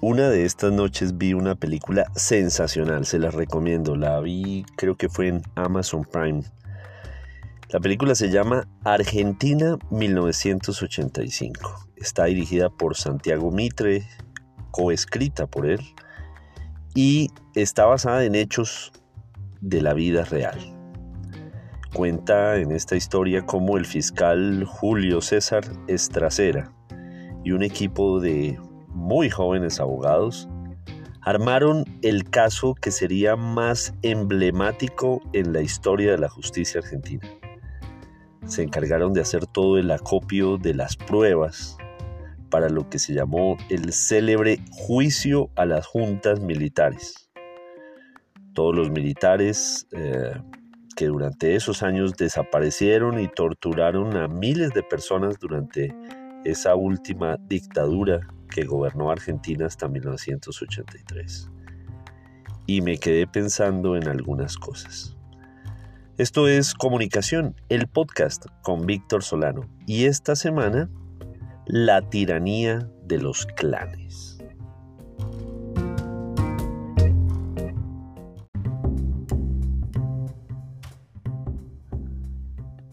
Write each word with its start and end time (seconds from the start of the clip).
Una 0.00 0.28
de 0.28 0.44
estas 0.44 0.72
noches 0.72 1.18
vi 1.18 1.32
una 1.32 1.56
película 1.56 2.06
sensacional, 2.14 3.04
se 3.04 3.18
las 3.18 3.34
recomiendo. 3.34 3.96
La 3.96 4.20
vi, 4.20 4.64
creo 4.76 4.96
que 4.96 5.08
fue 5.08 5.26
en 5.26 5.42
Amazon 5.56 6.04
Prime. 6.04 6.44
La 7.70 7.80
película 7.80 8.14
se 8.14 8.30
llama 8.30 8.68
Argentina 8.84 9.76
1985. 9.90 11.88
Está 11.96 12.26
dirigida 12.26 12.70
por 12.70 12.96
Santiago 12.96 13.50
Mitre, 13.50 14.06
coescrita 14.70 15.48
por 15.48 15.66
él, 15.66 15.80
y 16.94 17.30
está 17.56 17.84
basada 17.84 18.22
en 18.22 18.36
hechos 18.36 18.92
de 19.60 19.82
la 19.82 19.94
vida 19.94 20.24
real. 20.24 20.60
Cuenta 21.92 22.54
en 22.58 22.70
esta 22.70 22.94
historia 22.94 23.44
cómo 23.46 23.76
el 23.76 23.84
fiscal 23.84 24.64
Julio 24.64 25.20
César 25.22 25.64
Estracera 25.88 26.72
y 27.42 27.50
un 27.50 27.64
equipo 27.64 28.20
de 28.20 28.60
muy 29.08 29.30
jóvenes 29.30 29.80
abogados, 29.80 30.46
armaron 31.22 31.84
el 32.02 32.28
caso 32.28 32.74
que 32.74 32.90
sería 32.90 33.36
más 33.36 33.94
emblemático 34.02 35.22
en 35.32 35.54
la 35.54 35.62
historia 35.62 36.12
de 36.12 36.18
la 36.18 36.28
justicia 36.28 36.80
argentina. 36.80 37.26
Se 38.44 38.62
encargaron 38.62 39.14
de 39.14 39.22
hacer 39.22 39.46
todo 39.46 39.78
el 39.78 39.90
acopio 39.90 40.58
de 40.58 40.74
las 40.74 40.96
pruebas 40.98 41.78
para 42.50 42.68
lo 42.68 42.90
que 42.90 42.98
se 42.98 43.14
llamó 43.14 43.56
el 43.70 43.94
célebre 43.94 44.60
juicio 44.70 45.48
a 45.56 45.64
las 45.64 45.86
juntas 45.86 46.40
militares. 46.40 47.30
Todos 48.52 48.76
los 48.76 48.90
militares 48.90 49.86
eh, 49.92 50.34
que 50.96 51.06
durante 51.06 51.54
esos 51.54 51.82
años 51.82 52.14
desaparecieron 52.14 53.20
y 53.20 53.28
torturaron 53.28 54.18
a 54.18 54.28
miles 54.28 54.74
de 54.74 54.82
personas 54.82 55.38
durante 55.38 55.94
esa 56.44 56.74
última 56.74 57.36
dictadura 57.48 58.20
que 58.50 58.64
gobernó 58.64 59.10
Argentina 59.10 59.66
hasta 59.66 59.88
1983. 59.88 61.50
Y 62.66 62.80
me 62.80 62.98
quedé 62.98 63.26
pensando 63.26 63.96
en 63.96 64.08
algunas 64.08 64.56
cosas. 64.56 65.16
Esto 66.16 66.48
es 66.48 66.74
Comunicación, 66.74 67.54
el 67.68 67.86
podcast 67.86 68.46
con 68.62 68.86
Víctor 68.86 69.22
Solano. 69.22 69.68
Y 69.86 70.06
esta 70.06 70.34
semana, 70.34 70.90
la 71.66 72.08
tiranía 72.08 72.90
de 73.04 73.18
los 73.18 73.46
clanes. 73.46 74.37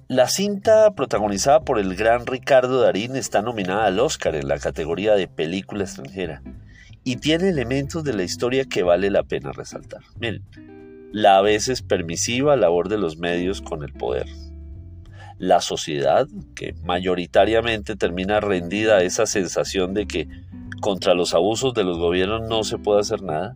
La 0.08 0.28
cinta 0.28 0.94
protagonizada 0.94 1.62
por 1.62 1.80
el 1.80 1.96
gran 1.96 2.28
Ricardo 2.28 2.80
Darín 2.80 3.16
está 3.16 3.42
nominada 3.42 3.88
al 3.88 4.00
Oscar 4.00 4.36
en 4.36 4.48
la 4.48 4.60
categoría 4.60 5.16
de 5.16 5.28
película 5.28 5.84
extranjera 5.84 6.44
y 7.04 7.16
tiene 7.16 7.50
elementos 7.50 8.04
de 8.04 8.14
la 8.14 8.22
historia 8.22 8.66
que 8.66 8.84
vale 8.84 9.10
la 9.10 9.24
pena 9.24 9.52
resaltar. 9.52 10.02
Miren, 10.20 10.44
la 11.12 11.40
a 11.40 11.42
veces 11.42 11.82
permisiva 11.82 12.56
labor 12.56 12.88
de 12.88 13.00
los 13.00 13.18
medios 13.18 13.64
con 13.64 13.84
el 13.84 13.94
poder. 13.94 14.28
La 15.40 15.60
sociedad, 15.60 16.28
que 16.54 16.76
mayoritariamente 16.84 17.96
termina 17.96 18.40
rendida 18.40 18.98
a 18.98 19.02
esa 19.04 19.26
sensación 19.26 19.96
de 19.96 20.06
que 20.06 20.28
contra 20.82 21.16
los 21.16 21.34
abusos 21.34 21.74
de 21.74 21.84
los 21.84 21.98
gobiernos 21.98 22.48
no 22.48 22.64
se 22.64 22.78
puede 22.78 23.02
hacer 23.02 23.24
nada. 23.24 23.56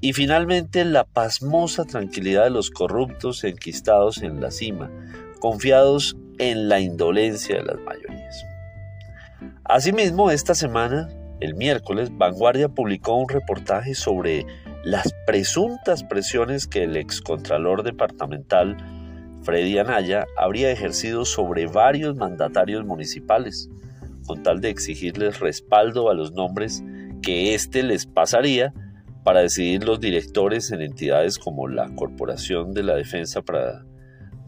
Y 0.00 0.14
finalmente 0.14 0.84
la 0.84 1.04
pasmosa 1.04 1.84
tranquilidad 1.84 2.42
de 2.42 2.50
los 2.50 2.70
corruptos 2.70 3.44
enquistados 3.44 4.18
en 4.22 4.40
la 4.40 4.50
cima, 4.50 4.90
confiados 5.40 6.16
en 6.38 6.68
la 6.68 6.80
indolencia 6.80 7.56
de 7.56 7.64
las 7.64 7.80
mayorías. 7.80 8.44
Asimismo, 9.64 10.30
esta 10.30 10.54
semana, 10.54 11.08
el 11.40 11.54
miércoles, 11.54 12.10
Vanguardia 12.16 12.68
publicó 12.68 13.14
un 13.14 13.28
reportaje 13.28 13.94
sobre 13.94 14.46
las 14.84 15.14
presuntas 15.26 16.04
presiones 16.04 16.66
que 16.66 16.84
el 16.84 16.96
excontralor 16.96 17.82
departamental 17.82 18.76
Freddy 19.42 19.78
Anaya 19.78 20.26
habría 20.36 20.70
ejercido 20.70 21.24
sobre 21.24 21.66
varios 21.66 22.16
mandatarios 22.16 22.84
municipales, 22.84 23.70
con 24.26 24.42
tal 24.42 24.60
de 24.60 24.70
exigirles 24.70 25.40
respaldo 25.40 26.10
a 26.10 26.14
los 26.14 26.32
nombres 26.32 26.82
que 27.22 27.54
éste 27.54 27.82
les 27.82 28.06
pasaría 28.06 28.72
para 29.24 29.40
decidir 29.40 29.84
los 29.84 30.00
directores 30.00 30.70
en 30.72 30.82
entidades 30.82 31.38
como 31.38 31.68
la 31.68 31.94
Corporación 31.94 32.72
de 32.72 32.82
la 32.82 32.94
Defensa 32.94 33.42
para 33.42 33.84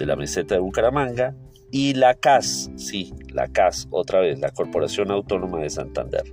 de 0.02 0.06
la 0.06 0.16
meseta 0.16 0.56
de 0.56 0.60
Bucaramanga 0.60 1.32
y 1.70 1.94
la 1.94 2.14
CAS, 2.14 2.72
sí, 2.74 3.14
la 3.32 3.46
CAS, 3.46 3.86
otra 3.92 4.18
vez, 4.18 4.40
la 4.40 4.50
Corporación 4.50 5.12
Autónoma 5.12 5.60
de 5.60 5.70
Santander. 5.70 6.24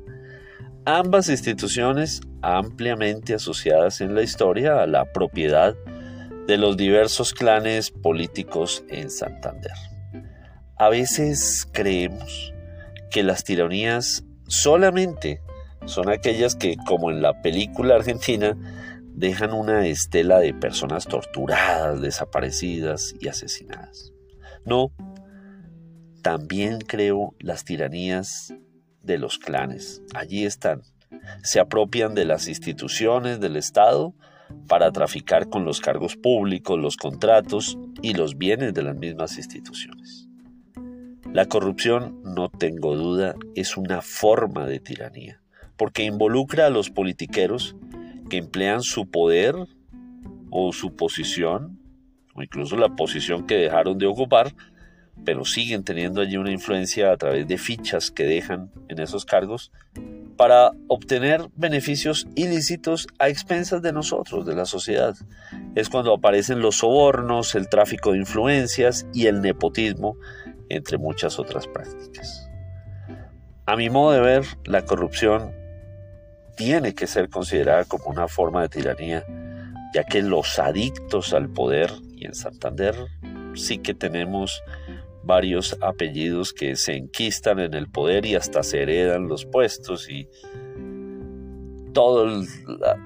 Ambas 0.86 1.30
instituciones 1.30 2.22
ampliamente 2.42 3.36
asociadas 3.36 4.02
en 4.02 4.16
la 4.16 4.24
historia 4.24 4.82
a 4.82 4.88
la 4.88 5.06
propiedad 5.12 5.76
de 6.48 6.58
los 6.58 6.78
diversos 6.78 7.32
clanes 7.32 7.92
políticos 7.92 8.84
en 8.90 9.12
Santander. 9.12 9.74
A 10.76 10.90
veces 10.90 11.70
creemos 11.72 12.52
que 13.12 13.22
las 13.22 13.44
tiranías 13.44 14.26
solamente 14.48 15.42
son 15.86 16.10
aquellas 16.10 16.56
que, 16.56 16.76
como 16.88 17.12
en 17.12 17.22
la 17.22 17.40
película 17.44 17.98
argentina, 17.98 18.58
dejan 19.20 19.52
una 19.52 19.86
estela 19.86 20.40
de 20.40 20.54
personas 20.54 21.06
torturadas, 21.06 22.00
desaparecidas 22.00 23.14
y 23.20 23.28
asesinadas. 23.28 24.14
No, 24.64 24.94
también 26.22 26.80
creo 26.80 27.36
las 27.38 27.66
tiranías 27.66 28.54
de 29.04 29.18
los 29.18 29.38
clanes. 29.38 30.02
Allí 30.16 30.46
están. 30.46 30.84
Se 31.44 31.60
apropian 31.60 32.16
de 32.16 32.24
las 32.24 32.48
instituciones 32.48 33.42
del 33.42 33.58
Estado 33.58 34.16
para 34.70 34.90
traficar 34.94 35.50
con 35.50 35.66
los 35.66 35.82
cargos 35.82 36.16
públicos, 36.16 36.80
los 36.80 36.96
contratos 36.96 37.78
y 38.02 38.14
los 38.14 38.38
bienes 38.38 38.74
de 38.74 38.84
las 38.84 38.96
mismas 38.96 39.38
instituciones. 39.38 40.30
La 41.34 41.46
corrupción, 41.46 42.22
no 42.24 42.48
tengo 42.48 42.96
duda, 42.96 43.36
es 43.54 43.76
una 43.76 44.02
forma 44.02 44.66
de 44.66 44.80
tiranía, 44.80 45.42
porque 45.76 46.04
involucra 46.04 46.68
a 46.68 46.70
los 46.70 46.90
politiqueros 46.90 47.76
que 48.30 48.38
emplean 48.38 48.82
su 48.82 49.10
poder 49.10 49.56
o 50.50 50.72
su 50.74 50.96
posición, 50.96 51.80
o 52.34 52.42
incluso 52.42 52.78
la 52.78 52.96
posición 52.96 53.46
que 53.46 53.56
dejaron 53.56 53.98
de 53.98 54.06
ocupar, 54.06 54.54
pero 55.26 55.46
siguen 55.46 55.84
teniendo 55.84 56.22
allí 56.22 56.38
una 56.38 56.52
influencia 56.52 57.12
a 57.12 57.18
través 57.18 57.48
de 57.48 57.58
fichas 57.58 58.12
que 58.12 58.24
dejan 58.24 58.72
en 58.88 59.00
esos 59.00 59.26
cargos 59.26 59.72
para 60.38 60.72
obtener 60.88 61.50
beneficios 61.58 62.26
ilícitos 62.36 63.08
a 63.20 63.28
expensas 63.28 63.82
de 63.82 63.92
nosotros, 63.92 64.46
de 64.46 64.56
la 64.56 64.64
sociedad. 64.66 65.14
Es 65.76 65.90
cuando 65.90 66.14
aparecen 66.14 66.62
los 66.62 66.78
sobornos, 66.78 67.56
el 67.56 67.68
tráfico 67.68 68.14
de 68.14 68.20
influencias 68.20 69.06
y 69.14 69.28
el 69.28 69.42
nepotismo, 69.42 70.16
entre 70.70 70.98
muchas 70.98 71.40
otras 71.40 71.68
prácticas. 71.68 72.50
A 73.66 73.76
mi 73.76 73.90
modo 73.90 74.14
de 74.14 74.22
ver, 74.22 74.46
la 74.64 74.86
corrupción 74.86 75.52
tiene 76.60 76.94
que 76.94 77.08
ser 77.08 77.30
considerada 77.30 77.86
como 77.86 78.08
una 78.08 78.28
forma 78.28 78.64
de 78.64 78.68
tiranía, 78.68 79.26
ya 79.94 80.04
que 80.04 80.22
los 80.22 80.60
adictos 80.60 81.34
al 81.34 81.48
poder, 81.48 81.90
y 82.18 82.26
en 82.26 82.36
Santander 82.36 82.96
sí 83.56 83.78
que 83.78 83.94
tenemos 83.94 84.62
varios 85.24 85.78
apellidos 85.80 86.52
que 86.52 86.76
se 86.76 86.98
enquistan 86.98 87.60
en 87.62 87.76
el 87.76 87.90
poder 87.90 88.26
y 88.26 88.36
hasta 88.36 88.62
se 88.64 88.82
heredan 88.82 89.30
los 89.30 89.46
puestos 89.46 90.10
y 90.10 90.28
todo 91.94 92.26
el, 92.26 92.46
la 92.78 92.98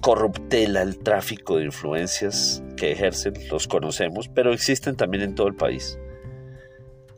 corruptela, 0.00 0.82
el 0.82 0.96
tráfico 1.00 1.56
de 1.56 1.64
influencias 1.64 2.62
que 2.76 2.92
ejercen, 2.92 3.34
los 3.50 3.66
conocemos, 3.66 4.28
pero 4.28 4.52
existen 4.52 4.94
también 4.94 5.24
en 5.24 5.34
todo 5.34 5.48
el 5.48 5.56
país. 5.56 5.98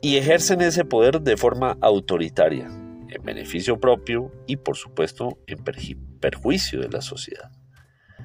Y 0.01 0.17
ejercen 0.17 0.61
ese 0.61 0.85
poder 0.85 1.21
de 1.21 1.37
forma 1.37 1.77
autoritaria, 1.81 2.67
en 3.15 3.23
beneficio 3.23 3.79
propio 3.79 4.31
y 4.47 4.57
por 4.57 4.77
supuesto 4.77 5.39
en 5.47 5.63
perjuicio 6.19 6.81
de 6.81 6.89
la 6.89 7.01
sociedad. 7.01 7.51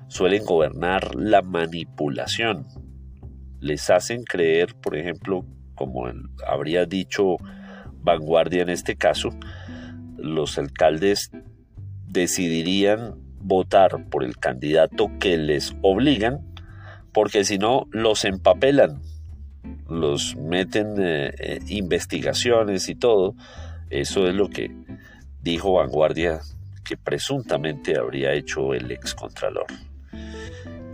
Suelen 0.09 0.45
gobernar 0.45 1.15
la 1.15 1.43
manipulación. 1.43 2.67
Les 3.61 3.91
hacen 3.91 4.25
creer, 4.25 4.75
por 4.75 4.97
ejemplo, 4.97 5.45
como 5.75 6.07
habría 6.47 6.87
dicho 6.87 7.37
Vanguardia 8.01 8.63
en 8.63 8.71
este 8.71 8.97
caso, 8.97 9.31
los 10.17 10.59
alcaldes 10.59 11.31
decidirían 12.07 13.17
votar 13.41 14.09
por 14.09 14.25
el 14.25 14.39
candidato 14.39 15.11
que 15.21 15.37
les 15.37 15.75
obligan, 15.83 16.41
porque 17.13 17.45
si 17.45 17.59
no 17.59 17.87
los 17.91 18.25
empapelan, 18.25 19.01
los 19.89 20.37
meten 20.37 20.95
eh, 20.99 21.33
eh, 21.39 21.61
investigaciones 21.69 22.89
y 22.89 22.95
todo, 22.95 23.35
eso 23.91 24.29
es 24.29 24.35
lo 24.35 24.49
que 24.49 24.71
dijo 25.43 25.75
Vanguardia 25.75 26.41
que 26.85 26.97
presuntamente 26.97 27.99
habría 27.99 28.33
hecho 28.33 28.75
el 28.75 28.91
excontralor. 28.91 29.67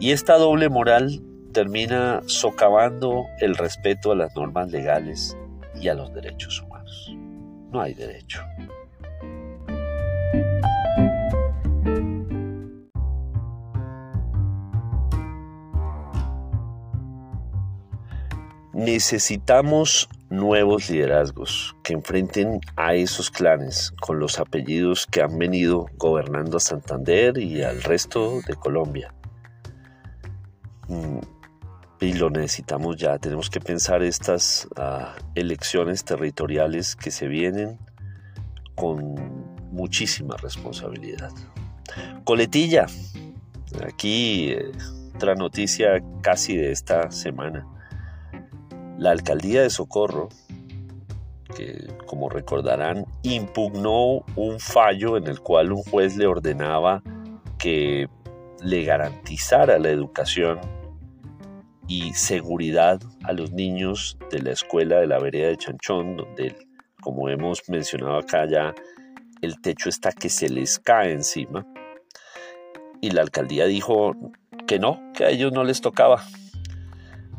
Y 0.00 0.10
esta 0.10 0.36
doble 0.36 0.68
moral 0.68 1.22
termina 1.52 2.20
socavando 2.26 3.26
el 3.40 3.56
respeto 3.56 4.12
a 4.12 4.16
las 4.16 4.34
normas 4.34 4.70
legales 4.70 5.36
y 5.80 5.88
a 5.88 5.94
los 5.94 6.12
derechos 6.12 6.60
humanos. 6.60 7.14
No 7.70 7.80
hay 7.80 7.94
derecho. 7.94 8.42
Necesitamos 18.72 20.08
nuevos 20.36 20.90
liderazgos 20.90 21.76
que 21.82 21.92
enfrenten 21.92 22.60
a 22.76 22.94
esos 22.94 23.30
clanes 23.30 23.92
con 24.00 24.18
los 24.18 24.38
apellidos 24.38 25.06
que 25.06 25.22
han 25.22 25.38
venido 25.38 25.86
gobernando 25.96 26.56
a 26.56 26.60
Santander 26.60 27.38
y 27.38 27.62
al 27.62 27.82
resto 27.82 28.40
de 28.46 28.54
Colombia. 28.54 29.14
Mm, 30.88 31.18
y 32.00 32.12
lo 32.12 32.30
necesitamos 32.30 32.96
ya, 32.96 33.18
tenemos 33.18 33.48
que 33.48 33.60
pensar 33.60 34.02
estas 34.02 34.68
ah, 34.76 35.14
elecciones 35.34 36.04
territoriales 36.04 36.96
que 36.96 37.10
se 37.10 37.28
vienen 37.28 37.78
con 38.74 39.14
muchísima 39.70 40.36
responsabilidad. 40.36 41.32
Coletilla, 42.24 42.86
aquí 43.86 44.50
eh, 44.50 44.72
otra 45.14 45.34
noticia 45.34 46.02
casi 46.22 46.56
de 46.56 46.72
esta 46.72 47.10
semana. 47.10 47.66
La 49.04 49.10
alcaldía 49.10 49.60
de 49.60 49.68
Socorro, 49.68 50.30
que 51.54 51.88
como 52.06 52.30
recordarán, 52.30 53.04
impugnó 53.22 54.24
un 54.34 54.58
fallo 54.58 55.18
en 55.18 55.26
el 55.26 55.40
cual 55.40 55.72
un 55.72 55.82
juez 55.82 56.16
le 56.16 56.26
ordenaba 56.26 57.02
que 57.58 58.08
le 58.62 58.84
garantizara 58.84 59.78
la 59.78 59.90
educación 59.90 60.58
y 61.86 62.14
seguridad 62.14 62.98
a 63.24 63.34
los 63.34 63.52
niños 63.52 64.16
de 64.30 64.40
la 64.40 64.52
escuela 64.52 65.00
de 65.00 65.06
la 65.06 65.18
vereda 65.18 65.48
de 65.48 65.58
Chanchón, 65.58 66.16
donde, 66.16 66.56
como 67.02 67.28
hemos 67.28 67.68
mencionado 67.68 68.16
acá 68.16 68.46
ya, 68.48 68.74
el 69.42 69.60
techo 69.60 69.90
está 69.90 70.12
que 70.12 70.30
se 70.30 70.48
les 70.48 70.78
cae 70.78 71.12
encima. 71.12 71.66
Y 73.02 73.10
la 73.10 73.20
alcaldía 73.20 73.66
dijo 73.66 74.16
que 74.66 74.78
no, 74.78 74.98
que 75.12 75.26
a 75.26 75.28
ellos 75.28 75.52
no 75.52 75.62
les 75.62 75.82
tocaba. 75.82 76.24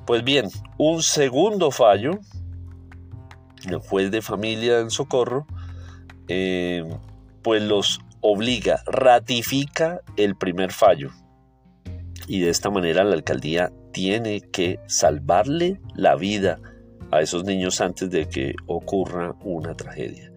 Pues 0.05 0.23
bien, 0.23 0.49
un 0.77 1.01
segundo 1.01 1.71
fallo, 1.71 2.19
el 3.67 3.77
juez 3.77 4.11
de 4.11 4.21
familia 4.21 4.79
en 4.79 4.91
Socorro, 4.91 5.47
eh, 6.27 6.83
pues 7.41 7.63
los 7.63 7.99
obliga, 8.21 8.81
ratifica 8.85 10.01
el 10.15 10.35
primer 10.35 10.71
fallo. 10.71 11.09
Y 12.27 12.39
de 12.39 12.49
esta 12.49 12.69
manera 12.69 13.03
la 13.03 13.15
alcaldía 13.15 13.71
tiene 13.93 14.41
que 14.41 14.79
salvarle 14.87 15.79
la 15.95 16.15
vida 16.15 16.59
a 17.11 17.21
esos 17.21 17.43
niños 17.43 17.81
antes 17.81 18.09
de 18.11 18.27
que 18.27 18.53
ocurra 18.67 19.35
una 19.41 19.75
tragedia. 19.75 20.31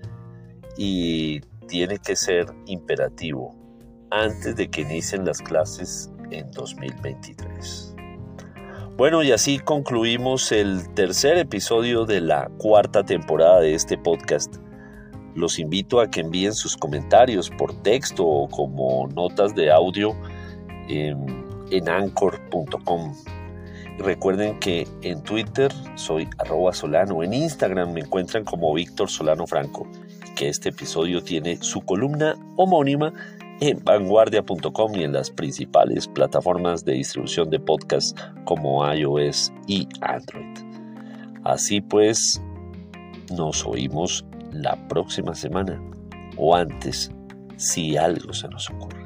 Y 0.79 1.41
tiene 1.67 1.99
que 1.99 2.17
ser 2.17 2.47
imperativo 2.67 3.55
antes 4.11 4.56
de 4.56 4.70
que 4.70 4.82
inicien 4.82 5.26
las 5.26 5.43
clases 5.43 6.11
en 6.31 6.50
2023. 6.53 7.97
Bueno, 8.98 9.22
y 9.22 9.30
así 9.30 9.60
concluimos 9.60 10.50
el 10.50 10.92
tercer 10.94 11.38
episodio 11.38 12.04
de 12.04 12.20
la 12.20 12.50
cuarta 12.58 13.04
temporada 13.04 13.60
de 13.60 13.74
este 13.74 13.96
podcast. 13.96 14.56
Los 15.36 15.60
invito 15.60 16.00
a 16.00 16.10
que 16.10 16.18
envíen 16.18 16.52
sus 16.52 16.76
comentarios 16.76 17.48
por 17.48 17.80
texto 17.82 18.26
o 18.26 18.48
como 18.48 19.06
notas 19.14 19.54
de 19.54 19.70
audio 19.70 20.16
en, 20.88 21.88
anchor.com. 21.88 23.14
Recuerden 24.00 24.58
que 24.58 24.88
en 25.02 25.22
Twitter 25.22 25.72
soy 25.94 26.28
arroba 26.38 26.72
solano, 26.72 27.22
en 27.22 27.34
Instagram 27.34 27.92
me 27.92 28.00
encuentran 28.00 28.42
como 28.42 28.74
Víctor 28.74 29.08
Solano 29.08 29.46
Franco, 29.46 29.86
que 30.34 30.48
este 30.48 30.70
episodio 30.70 31.22
tiene 31.22 31.58
su 31.62 31.82
columna 31.82 32.34
homónima 32.56 33.12
en 33.60 33.82
vanguardia.com 33.84 34.94
y 34.94 35.05
en 35.05 35.12
las 35.12 35.31
principales 35.31 36.06
plataformas 36.06 36.84
de 36.84 36.94
distribución 36.94 37.50
de 37.50 37.60
podcasts 37.60 38.14
como 38.44 38.87
iOS 38.93 39.52
y 39.66 39.88
Android. 40.00 40.58
Así 41.44 41.81
pues, 41.81 42.43
nos 43.37 43.64
oímos 43.66 44.25
la 44.52 44.76
próxima 44.88 45.34
semana 45.34 45.81
o 46.37 46.55
antes 46.55 47.10
si 47.56 47.96
algo 47.96 48.32
se 48.32 48.49
nos 48.49 48.70
ocurre. 48.70 48.97